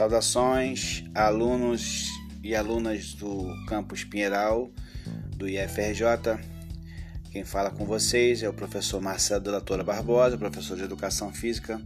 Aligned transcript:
Saudações, 0.00 1.04
alunos 1.14 2.08
e 2.42 2.56
alunas 2.56 3.12
do 3.12 3.54
campus 3.66 4.02
Pinheiral 4.02 4.70
do 5.36 5.46
IFRJ. 5.46 6.40
Quem 7.30 7.44
fala 7.44 7.70
com 7.70 7.84
vocês 7.84 8.42
é 8.42 8.48
o 8.48 8.52
professor 8.54 8.98
Marcelo 9.02 9.44
de 9.44 9.50
Latora 9.50 9.84
Barbosa, 9.84 10.38
professor 10.38 10.74
de 10.74 10.84
Educação 10.84 11.30
Física 11.34 11.78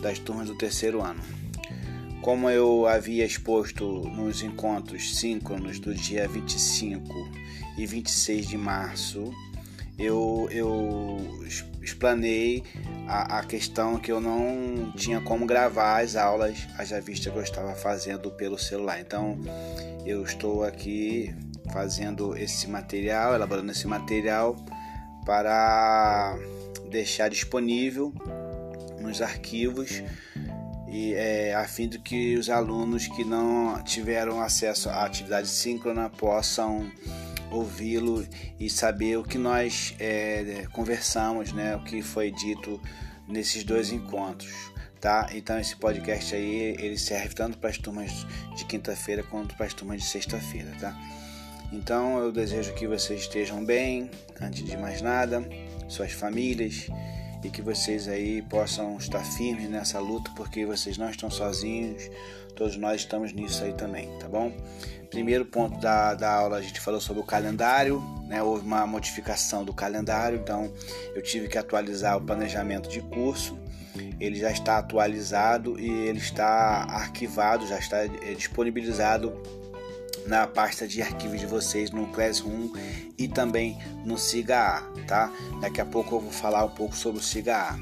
das 0.00 0.20
turmas 0.20 0.46
do 0.46 0.54
terceiro 0.56 1.02
ano. 1.02 1.20
Como 2.20 2.48
eu 2.48 2.86
havia 2.86 3.24
exposto 3.24 3.84
nos 4.10 4.40
encontros 4.44 5.16
síncronos 5.16 5.80
do 5.80 5.92
dia 5.92 6.28
25 6.28 7.12
e 7.76 7.84
26 7.84 8.46
de 8.46 8.56
março, 8.56 9.34
eu, 9.98 10.46
eu 10.52 11.44
explanei 11.82 12.62
a, 13.06 13.38
a, 13.38 13.44
questão 13.44 13.98
que 13.98 14.10
eu 14.10 14.20
não 14.20 14.92
tinha 14.96 15.20
como 15.20 15.46
gravar 15.46 16.02
as 16.02 16.16
aulas, 16.16 16.66
haja 16.78 17.00
vista 17.00 17.30
que 17.30 17.36
eu 17.36 17.42
estava 17.42 17.74
fazendo 17.74 18.30
pelo 18.30 18.58
celular. 18.58 19.00
Então, 19.00 19.38
eu 20.04 20.22
estou 20.22 20.64
aqui 20.64 21.34
fazendo 21.72 22.36
esse 22.36 22.68
material, 22.68 23.34
elaborando 23.34 23.72
esse 23.72 23.86
material 23.86 24.56
para 25.24 26.36
deixar 26.90 27.28
disponível 27.28 28.12
nos 29.00 29.22
arquivos 29.22 30.02
e 30.92 31.14
é, 31.14 31.54
a 31.54 31.66
fim 31.66 31.88
de 31.88 31.98
que 31.98 32.36
os 32.36 32.50
alunos 32.50 33.06
que 33.06 33.24
não 33.24 33.82
tiveram 33.82 34.42
acesso 34.42 34.90
à 34.90 35.06
atividade 35.06 35.48
síncrona 35.48 36.10
possam 36.10 36.90
ouvi-lo 37.52 38.26
e 38.58 38.68
saber 38.70 39.18
o 39.18 39.22
que 39.22 39.38
nós 39.38 39.94
é, 39.98 40.66
conversamos, 40.72 41.52
né, 41.52 41.76
o 41.76 41.84
que 41.84 42.02
foi 42.02 42.30
dito 42.30 42.80
nesses 43.28 43.62
dois 43.62 43.92
encontros, 43.92 44.52
tá? 45.00 45.28
Então 45.32 45.58
esse 45.58 45.76
podcast 45.76 46.34
aí 46.34 46.76
ele 46.78 46.98
serve 46.98 47.34
tanto 47.34 47.58
para 47.58 47.70
as 47.70 47.78
turmas 47.78 48.26
de 48.56 48.64
quinta-feira 48.64 49.22
quanto 49.22 49.54
para 49.54 49.66
as 49.66 49.74
turmas 49.74 50.02
de 50.02 50.08
sexta-feira, 50.08 50.70
tá? 50.80 50.96
Então 51.72 52.18
eu 52.18 52.30
desejo 52.30 52.74
que 52.74 52.86
vocês 52.86 53.22
estejam 53.22 53.64
bem, 53.64 54.10
antes 54.40 54.64
de 54.64 54.76
mais 54.76 55.00
nada, 55.00 55.42
suas 55.88 56.12
famílias 56.12 56.88
e 57.42 57.50
que 57.50 57.60
vocês 57.60 58.08
aí 58.08 58.42
possam 58.42 58.96
estar 58.96 59.24
firmes 59.24 59.68
nessa 59.68 59.98
luta, 59.98 60.30
porque 60.36 60.64
vocês 60.64 60.96
não 60.96 61.10
estão 61.10 61.30
sozinhos, 61.30 62.10
todos 62.54 62.76
nós 62.76 63.00
estamos 63.00 63.32
nisso 63.32 63.64
aí 63.64 63.72
também, 63.72 64.08
tá 64.18 64.28
bom? 64.28 64.52
Primeiro 65.10 65.44
ponto 65.44 65.78
da, 65.78 66.14
da 66.14 66.32
aula 66.32 66.56
a 66.56 66.62
gente 66.62 66.80
falou 66.80 67.00
sobre 67.00 67.20
o 67.20 67.24
calendário, 67.24 68.02
né? 68.26 68.42
houve 68.42 68.64
uma 68.64 68.86
modificação 68.86 69.64
do 69.64 69.74
calendário, 69.74 70.38
então 70.38 70.72
eu 71.14 71.22
tive 71.22 71.48
que 71.48 71.58
atualizar 71.58 72.16
o 72.16 72.20
planejamento 72.20 72.88
de 72.88 73.02
curso. 73.02 73.58
Ele 74.18 74.36
já 74.36 74.50
está 74.50 74.78
atualizado 74.78 75.78
e 75.78 75.90
ele 75.90 76.18
está 76.18 76.86
arquivado, 76.88 77.66
já 77.66 77.78
está 77.78 78.04
eh, 78.06 78.34
disponibilizado 78.34 79.36
na 80.26 80.46
pasta 80.46 80.86
de 80.86 81.02
arquivos 81.02 81.40
de 81.40 81.46
vocês 81.46 81.90
no 81.90 82.06
Classroom 82.08 82.72
e 83.18 83.28
também 83.28 83.78
no 84.04 84.16
SIGA 84.18 84.58
A, 84.58 84.80
tá? 85.06 85.32
Daqui 85.60 85.80
a 85.80 85.84
pouco 85.84 86.16
eu 86.16 86.20
vou 86.20 86.32
falar 86.32 86.64
um 86.64 86.70
pouco 86.70 86.96
sobre 86.96 87.20
o 87.20 87.22
SIGA 87.22 87.56
A. 87.56 87.78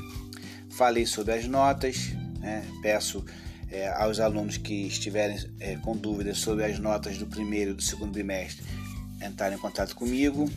Falei 0.71 1.07
sobre 1.07 1.35
as 1.35 1.47
notas, 1.47 2.11
né? 2.39 2.65
Peço 2.83 3.25
é, 3.71 3.89
aos 3.89 4.19
alunos 4.21 4.57
que 4.57 4.87
estiverem 4.87 5.39
é, 5.61 5.77
com 5.77 5.97
dúvidas 5.97 6.39
sobre 6.39 6.65
as 6.65 6.79
notas 6.79 7.19
do 7.19 7.27
primeiro 7.27 7.73
e 7.73 7.75
do 7.75 7.83
segundo 7.83 8.13
bimestre 8.13 8.65
entrarem 9.27 9.57
em 9.57 9.61
contato 9.61 9.95
comigo. 9.95 10.51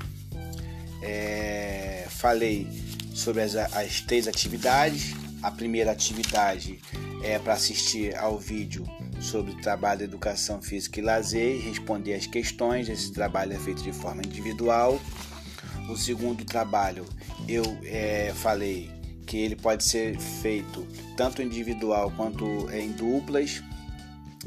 É, 1.01 2.05
falei 2.09 2.67
sobre 3.13 3.41
as, 3.41 3.55
as 3.55 4.01
três 4.01 4.27
atividades. 4.27 5.13
A 5.43 5.51
primeira 5.51 5.91
atividade 5.91 6.79
é 7.21 7.37
para 7.37 7.53
assistir 7.53 8.15
ao 8.15 8.39
vídeo 8.39 8.85
sobre 9.19 9.51
o 9.51 9.61
trabalho 9.61 9.99
de 9.99 10.05
educação 10.05 10.61
física 10.61 10.99
e 10.99 11.03
lazer 11.03 11.57
e 11.57 11.59
responder 11.59 12.13
as 12.13 12.25
questões. 12.25 12.87
Esse 12.87 13.11
trabalho 13.11 13.51
é 13.51 13.59
feito 13.59 13.83
de 13.83 13.91
forma 13.91 14.21
individual. 14.25 14.99
O 15.89 15.97
segundo 15.97 16.45
trabalho 16.45 17.05
eu 17.47 17.63
é, 17.83 18.31
falei 18.33 18.89
que 19.25 19.37
ele 19.37 19.55
pode 19.55 19.83
ser 19.83 20.17
feito 20.17 20.87
tanto 21.17 21.41
individual 21.41 22.11
quanto 22.15 22.45
em 22.71 22.91
duplas. 22.93 23.61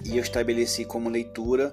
E 0.04 0.16
eu 0.16 0.22
estabeleci 0.22 0.84
como 0.84 1.10
leitura 1.10 1.70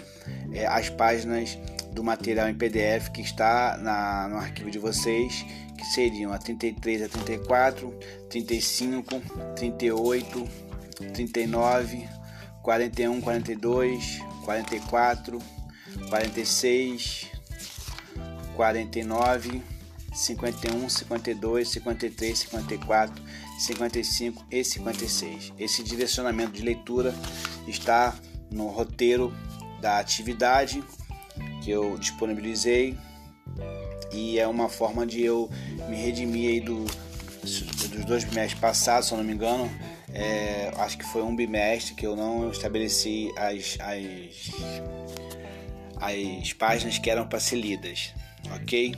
é, 0.52 0.66
as 0.66 0.90
páginas 0.90 1.58
do 1.94 2.04
material 2.04 2.50
em 2.50 2.56
PDF 2.56 3.10
que 3.10 3.22
está 3.22 3.78
na, 3.78 4.28
no 4.28 4.38
arquivo 4.38 4.72
de 4.72 4.80
vocês, 4.80 5.46
que 5.78 5.86
seriam 5.86 6.34
a 6.34 6.38
33 6.38 7.04
a 7.04 7.10
34, 7.10 7.94
35, 8.30 9.22
38, 9.56 10.50
39, 11.14 12.10
41, 12.62 13.22
42, 13.22 14.22
44, 14.44 15.40
46, 16.10 17.28
49, 18.56 19.62
51, 20.14 20.90
52, 20.90 21.70
53, 21.70 22.40
54, 22.40 23.24
55 23.60 24.46
e 24.52 24.64
56. 24.64 25.54
Esse 25.58 25.84
direcionamento 25.84 26.54
de 26.54 26.64
leitura 26.64 27.14
está 27.68 28.16
no 28.52 28.68
roteiro 28.68 29.34
da 29.82 30.00
atividade 30.00 30.84
que 31.64 31.72
eu 31.72 31.98
disponibilizei 31.98 32.98
e 34.12 34.38
é 34.40 34.48
uma 34.48 34.70
forma 34.70 35.06
de 35.06 35.24
eu 35.24 35.50
me 35.90 35.96
redimir 35.96 36.50
aí 36.50 36.60
do, 36.60 36.86
dos 37.42 38.06
dois 38.06 38.24
bimestres 38.24 38.60
passados, 38.60 39.08
se 39.08 39.14
eu 39.14 39.18
não 39.18 39.26
me 39.26 39.34
engano, 39.34 39.70
é, 40.14 40.72
acho 40.78 40.98
que 40.98 41.06
foi 41.06 41.24
um 41.24 41.36
bimestre 41.36 41.96
que 41.96 42.06
eu 42.06 42.16
não 42.16 42.52
estabeleci 42.52 43.32
as, 43.36 43.78
as, 43.80 44.52
as 46.00 46.54
páginas 46.54 47.00
que 47.00 47.10
eram 47.10 47.28
para 47.28 47.40
ser 47.40 47.56
lidas, 47.56 48.14
ok? 48.56 48.94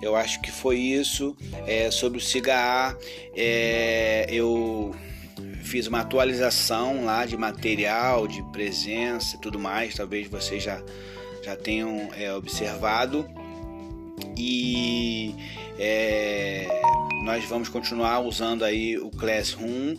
Eu 0.00 0.14
acho 0.14 0.40
que 0.40 0.50
foi 0.50 0.78
isso. 0.78 1.36
É, 1.66 1.90
sobre 1.90 2.18
o 2.18 2.20
cigarro, 2.20 2.98
é, 3.34 4.26
eu 4.28 4.94
fiz 5.62 5.86
uma 5.86 6.00
atualização 6.00 7.04
lá 7.04 7.26
de 7.26 7.36
material, 7.36 8.26
de 8.26 8.42
presença 8.52 9.36
e 9.36 9.40
tudo 9.40 9.58
mais. 9.58 9.94
Talvez 9.94 10.28
vocês 10.28 10.62
já, 10.62 10.80
já 11.46 11.56
tenham 11.56 12.10
é, 12.14 12.30
observado. 12.34 13.26
E 14.36 15.34
é, 15.78 16.68
nós 17.24 17.44
vamos 17.46 17.70
continuar 17.70 18.20
usando 18.20 18.64
aí 18.64 18.98
o 18.98 19.10
Classroom 19.10 19.96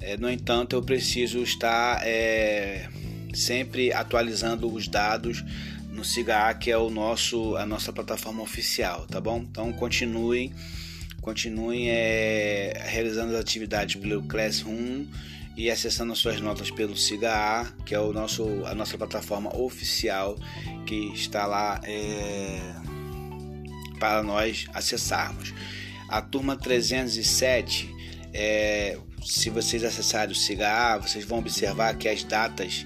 é, 0.00 0.16
no 0.16 0.30
entanto, 0.30 0.76
eu 0.76 0.82
preciso 0.82 1.42
estar 1.42 2.00
é, 2.06 2.88
sempre 3.34 3.92
atualizando 3.92 4.72
os 4.72 4.86
dados 4.86 5.42
no 5.90 6.04
SIGA, 6.04 6.54
que 6.54 6.70
é 6.70 6.76
o 6.76 6.90
nosso, 6.90 7.56
a 7.56 7.64
nossa 7.64 7.92
plataforma 7.92 8.42
oficial, 8.42 9.06
tá 9.06 9.20
bom? 9.20 9.38
Então 9.38 9.72
continuem, 9.72 10.52
continuem 11.22 11.90
é, 11.90 12.84
realizando 12.86 13.32
as 13.34 13.40
atividades 13.40 13.96
pelo 13.96 14.22
Classroom 14.24 15.06
e 15.56 15.70
acessando 15.70 16.12
as 16.12 16.18
suas 16.18 16.40
notas 16.40 16.70
pelo 16.70 16.96
SIGA, 16.96 17.72
que 17.84 17.94
é 17.94 18.00
o 18.00 18.12
nosso, 18.12 18.44
a 18.66 18.74
nossa 18.74 18.98
plataforma 18.98 19.56
oficial 19.56 20.36
que 20.86 21.12
está 21.14 21.46
lá 21.46 21.80
é, 21.84 22.60
para 23.98 24.22
nós 24.22 24.66
acessarmos. 24.74 25.54
A 26.08 26.20
turma 26.20 26.56
307 26.56 27.94
é, 28.32 28.98
se 29.24 29.48
vocês 29.50 29.82
acessarem 29.82 30.32
o 30.32 30.34
SIGA, 30.34 30.98
vocês 30.98 31.24
vão 31.24 31.38
observar 31.38 31.96
que 31.96 32.06
as 32.06 32.22
datas 32.22 32.84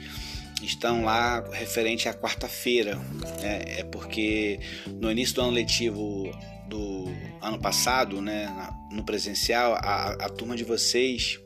estão 0.62 1.04
lá 1.04 1.44
referente 1.52 2.08
à 2.08 2.14
quarta-feira. 2.14 2.96
Né? 3.40 3.62
É 3.78 3.84
porque 3.84 4.60
no 5.00 5.10
início 5.10 5.34
do 5.34 5.42
ano 5.42 5.50
letivo 5.50 6.30
do 6.68 7.12
ano 7.42 7.58
passado, 7.58 8.22
né, 8.22 8.48
no 8.92 9.02
presencial, 9.02 9.74
a, 9.74 10.12
a 10.12 10.28
turma 10.28 10.56
de 10.56 10.62
vocês 10.62 11.40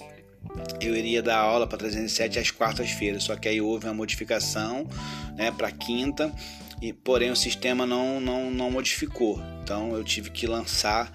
eu 0.80 0.96
iria 0.96 1.22
dar 1.22 1.38
aula 1.38 1.66
para 1.66 1.78
307 1.78 2.38
às 2.38 2.50
quartas-feiras, 2.50 3.24
só 3.24 3.36
que 3.36 3.48
aí 3.48 3.60
houve 3.60 3.86
uma 3.86 3.94
modificação 3.94 4.86
né, 5.36 5.50
para 5.50 5.70
quinta, 5.70 6.32
e 6.80 6.92
porém 6.92 7.30
o 7.30 7.36
sistema 7.36 7.86
não, 7.86 8.20
não, 8.20 8.50
não 8.50 8.70
modificou. 8.70 9.40
Então 9.62 9.94
eu 9.94 10.04
tive 10.04 10.30
que 10.30 10.46
lançar 10.46 11.10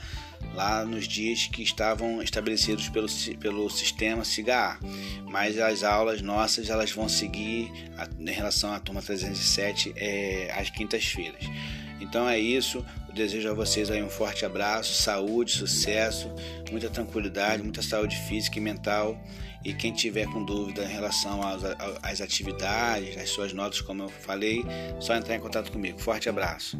lá 0.53 0.83
nos 0.83 1.07
dias 1.07 1.47
que 1.47 1.61
estavam 1.61 2.21
estabelecidos 2.21 2.89
pelo, 2.89 3.07
pelo 3.39 3.69
sistema 3.69 4.23
SIGA. 4.23 4.79
Mas 5.25 5.59
as 5.59 5.83
aulas 5.83 6.21
nossas 6.21 6.69
elas 6.69 6.91
vão 6.91 7.07
seguir 7.07 7.71
a, 7.97 8.07
em 8.19 8.31
relação 8.31 8.73
à 8.73 8.79
turma 8.79 9.01
307 9.01 9.93
é, 9.95 10.51
às 10.57 10.69
quintas-feiras. 10.69 11.43
Então 12.01 12.27
é 12.27 12.39
isso. 12.39 12.83
Eu 13.09 13.15
desejo 13.15 13.49
a 13.49 13.53
vocês 13.55 13.89
aí 13.89 14.03
um 14.03 14.09
forte 14.09 14.45
abraço, 14.45 14.93
saúde, 14.93 15.53
sucesso, 15.53 16.31
muita 16.71 16.91
tranquilidade, 16.91 17.63
muita 17.63 17.81
saúde 17.81 18.15
física 18.15 18.59
e 18.59 18.61
mental. 18.61 19.19
E 19.65 19.73
quem 19.73 19.91
tiver 19.91 20.27
com 20.27 20.45
dúvida 20.45 20.83
em 20.83 20.87
relação 20.87 21.41
às, 22.03 22.21
atividades, 22.21 23.17
às 23.17 23.29
suas 23.31 23.51
notas, 23.51 23.81
como 23.81 24.03
eu 24.03 24.09
falei, 24.09 24.63
só 24.99 25.15
entrar 25.15 25.35
em 25.35 25.39
contato 25.39 25.71
comigo. 25.71 25.99
Forte 25.99 26.29
abraço. 26.29 26.79